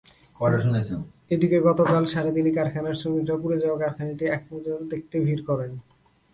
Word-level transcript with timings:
এদিকে, 1.33 1.57
গতকাল 1.67 2.03
সারা 2.13 2.31
দিনই 2.37 2.53
কারখানার 2.57 2.95
শ্রমিকেরা 3.01 3.35
পুড়ে 3.41 3.57
যাওয়া 3.63 3.77
কারখানাটি 3.83 4.25
একনজর 4.37 4.77
দেখতে 4.91 5.15
ভিড় 5.25 5.43
করেন। 5.49 5.71